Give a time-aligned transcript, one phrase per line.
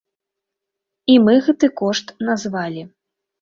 [1.15, 2.81] І мы гэты кошт назвалі.